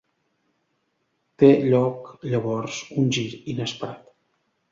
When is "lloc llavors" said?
1.73-2.81